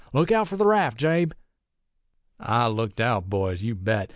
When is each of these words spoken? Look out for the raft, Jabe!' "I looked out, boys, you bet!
Look 0.13 0.31
out 0.31 0.47
for 0.47 0.57
the 0.57 0.65
raft, 0.65 0.97
Jabe!' 0.97 1.31
"I 2.39 2.65
looked 2.69 2.99
out, 2.99 3.29
boys, 3.29 3.61
you 3.61 3.75
bet! 3.75 4.09